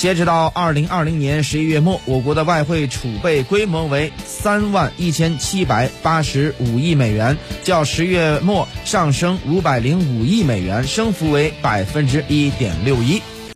[0.00, 13.20] 截止到二零二零年十一月末我国的外汇储备规模为三万一千七百八十五亿美元较十月末上升五百零五亿美元升幅为百分之一点六一。